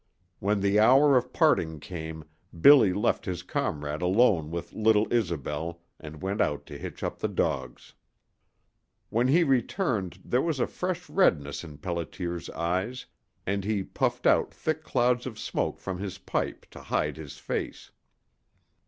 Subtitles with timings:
[0.39, 2.23] When the hour of parting came
[2.59, 7.27] Billy left his comrade alone with little Isobel and went out to hitch up the
[7.27, 7.93] dogs.
[9.11, 13.05] When he returned there was a fresh redness in Pelliter's eyes,
[13.45, 17.91] and he puffed out thick clouds of smoke from his pipe to hide his face.